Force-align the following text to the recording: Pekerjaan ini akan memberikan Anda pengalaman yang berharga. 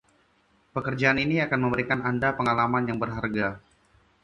Pekerjaan 0.75 1.17
ini 1.25 1.37
akan 1.45 1.59
memberikan 1.69 1.99
Anda 2.09 2.29
pengalaman 2.39 2.83
yang 2.89 2.97
berharga. 3.03 3.47